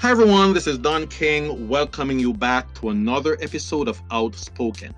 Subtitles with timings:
[0.00, 0.54] Hi, everyone.
[0.54, 4.94] This is Don King welcoming you back to another episode of Outspoken.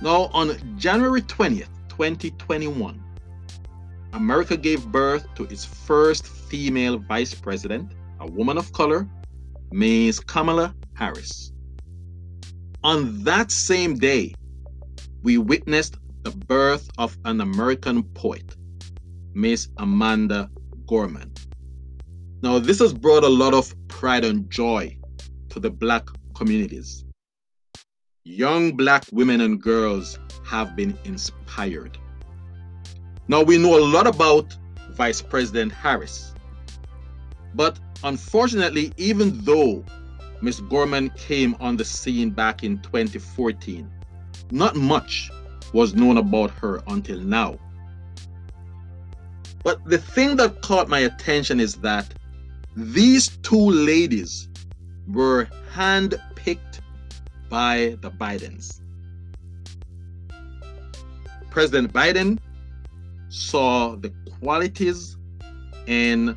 [0.00, 3.00] Now, on January 20th, 2021,
[4.14, 9.06] America gave birth to its first female vice president, a woman of color,
[9.70, 10.18] Ms.
[10.18, 11.52] Kamala Harris.
[12.82, 14.34] On that same day,
[15.22, 18.56] we witnessed the birth of an American poet,
[19.34, 19.68] Ms.
[19.78, 20.50] Amanda
[20.88, 21.31] Gorman.
[22.42, 24.98] Now, this has brought a lot of pride and joy
[25.50, 27.04] to the Black communities.
[28.24, 31.96] Young Black women and girls have been inspired.
[33.28, 34.56] Now, we know a lot about
[34.90, 36.34] Vice President Harris,
[37.54, 39.84] but unfortunately, even though
[40.40, 40.62] Ms.
[40.62, 43.88] Gorman came on the scene back in 2014,
[44.50, 45.30] not much
[45.72, 47.56] was known about her until now.
[49.62, 52.12] But the thing that caught my attention is that
[52.76, 54.48] these two ladies
[55.08, 56.80] were handpicked
[57.48, 58.80] by the Bidens.
[61.50, 62.38] President Biden
[63.28, 64.10] saw the
[64.40, 65.16] qualities
[65.86, 66.36] in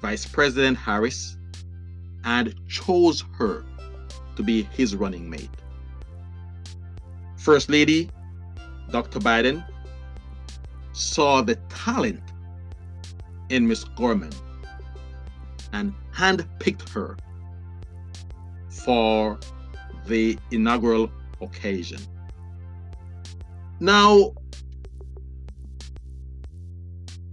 [0.00, 1.36] Vice President Harris
[2.24, 3.64] and chose her
[4.36, 5.50] to be his running mate.
[7.36, 8.10] First Lady
[8.90, 9.18] Dr.
[9.18, 9.64] Biden
[10.92, 12.22] saw the talent
[13.48, 14.30] in Miss Gorman
[15.76, 17.16] and handpicked her
[18.70, 19.38] for
[20.06, 21.10] the inaugural
[21.42, 22.00] occasion.
[23.78, 24.32] Now,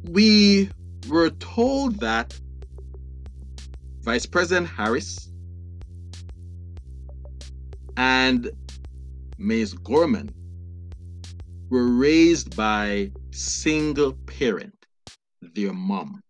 [0.04, 0.70] we
[1.08, 2.38] were told that
[4.02, 5.30] Vice President Harris
[7.96, 8.52] and
[9.38, 9.74] Ms.
[9.74, 10.34] Gorman
[11.70, 14.86] were raised by single parent,
[15.42, 16.22] their mom.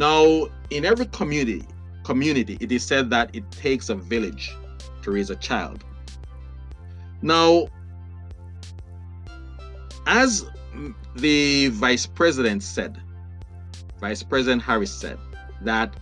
[0.00, 1.62] Now, in every community,
[2.04, 4.50] community, it is said that it takes a village
[5.02, 5.84] to raise a child.
[7.20, 7.68] Now,
[10.06, 10.46] as
[11.16, 12.98] the vice president said,
[14.00, 15.18] Vice President Harris said
[15.60, 15.92] that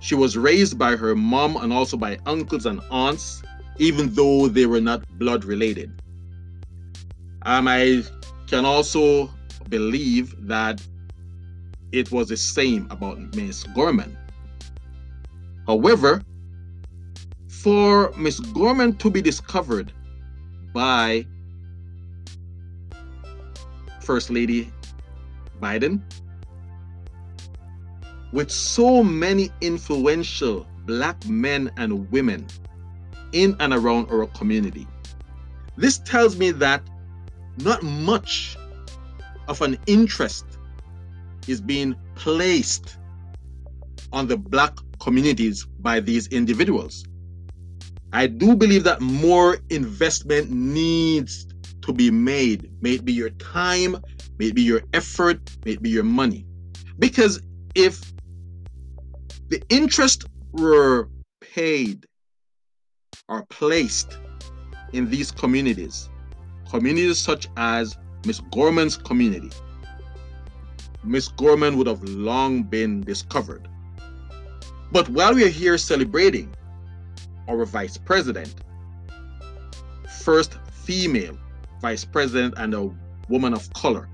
[0.00, 3.42] she was raised by her mom and also by uncles and aunts,
[3.78, 5.90] even though they were not blood related.
[7.46, 8.04] Um, I
[8.46, 9.30] can also
[9.70, 10.86] believe that
[11.92, 14.16] it was the same about Miss Gorman.
[15.66, 16.22] However,
[17.48, 19.92] for Miss Gorman to be discovered
[20.72, 21.26] by
[24.00, 24.72] First Lady
[25.60, 26.00] Biden,
[28.32, 32.46] with so many influential black men and women
[33.32, 34.86] in and around our community,
[35.76, 36.82] this tells me that
[37.58, 38.56] not much
[39.48, 40.44] of an interest
[41.50, 42.98] is being placed
[44.12, 47.04] on the black communities by these individuals.
[48.12, 51.46] I do believe that more investment needs
[51.82, 52.70] to be made.
[52.82, 53.96] May it be your time,
[54.38, 56.44] may it be your effort, may it be your money.
[56.98, 57.40] Because
[57.74, 58.12] if
[59.48, 61.08] the interest were
[61.40, 62.06] paid
[63.28, 64.18] or placed
[64.92, 66.08] in these communities,
[66.68, 67.96] communities such as
[68.26, 69.50] Miss Gorman's community,
[71.02, 73.68] Miss Gorman would have long been discovered.
[74.92, 76.52] But while we are here celebrating
[77.48, 78.54] our vice president,
[80.22, 81.38] first female
[81.80, 82.90] vice president and a
[83.28, 84.08] woman of color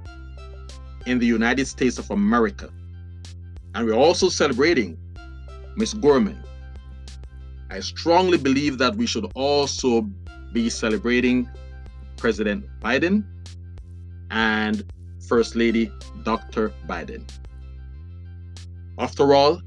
[1.07, 2.71] in the United States of America,
[3.75, 4.97] and we're also celebrating
[5.77, 6.43] Miss Gorman,
[7.71, 10.03] I strongly believe that we should also
[10.53, 11.49] be celebrating
[12.17, 13.25] President Biden
[14.31, 14.85] and
[15.27, 15.91] First Lady
[16.23, 16.73] Dr.
[16.89, 17.29] Biden.
[18.99, 19.61] After all,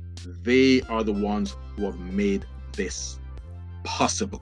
[0.43, 3.19] they are the ones who have made this
[3.83, 4.41] possible.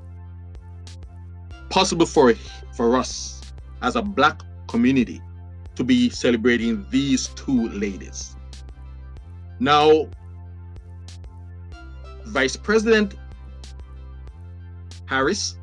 [1.70, 2.34] Possible for,
[2.74, 3.42] for us
[3.82, 5.22] as a black community
[5.76, 8.36] to be celebrating these two ladies.
[9.60, 10.08] Now,
[12.26, 13.16] Vice President
[15.06, 15.58] Harris,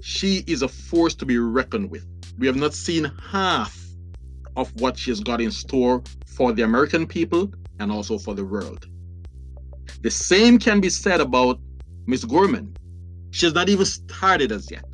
[0.00, 2.06] she is a force to be reckoned with
[2.38, 3.76] we have not seen half
[4.56, 8.44] of what she has got in store for the American people and also for the
[8.44, 8.86] world.
[10.02, 11.60] The same can be said about
[12.06, 12.76] Miss Gorman.
[13.30, 14.84] She has not even started as yet.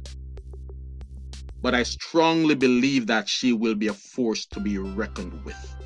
[1.60, 5.76] But I strongly believe that she will be a force to be reckoned with.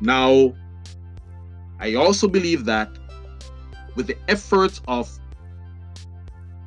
[0.00, 0.54] Now,
[1.80, 2.90] I also believe that
[3.94, 5.10] with the efforts of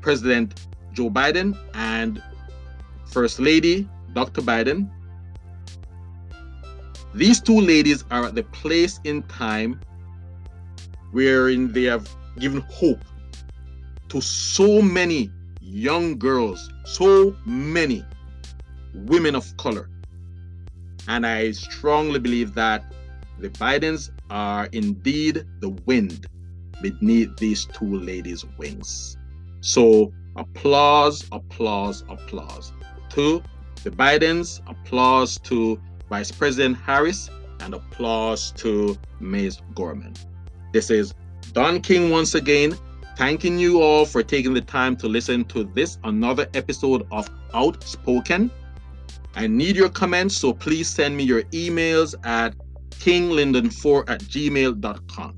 [0.01, 2.21] President Joe Biden and
[3.12, 4.42] First Lady Dr.
[4.42, 4.90] Biden,
[7.13, 9.81] These two ladies are at the place in time
[11.12, 12.08] wherein they have
[12.40, 13.04] given hope
[14.08, 15.30] to so many
[15.60, 18.06] young girls, so many
[18.94, 19.90] women of color.
[21.10, 22.94] And I strongly believe that
[23.40, 26.28] the Bidens are indeed the wind
[26.81, 29.18] beneath these two ladies' wings.
[29.60, 32.72] So, applause, applause, applause
[33.12, 33.44] to
[33.84, 35.80] the Bidens, applause to
[36.10, 37.30] Vice President Harris,
[37.60, 39.62] and applause to Ms.
[39.75, 40.13] Gorman.
[40.74, 41.13] This is
[41.54, 42.75] Don King once again,
[43.18, 48.50] thanking you all for taking the time to listen to this another episode of Outspoken.
[49.36, 52.56] I need your comments, so please send me your emails at
[52.92, 55.38] kinglinden4 at gmail.com.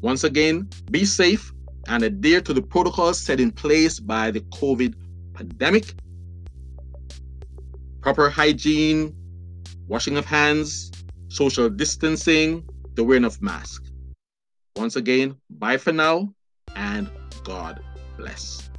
[0.00, 1.52] Once again, be safe
[1.88, 4.94] and adhere to the protocols set in place by the COVID
[5.34, 5.94] pandemic.
[8.08, 9.14] Proper hygiene,
[9.86, 10.90] washing of hands,
[11.28, 13.90] social distancing, the wearing of masks.
[14.76, 16.32] Once again, bye for now
[16.74, 17.10] and
[17.44, 17.84] God
[18.16, 18.70] bless.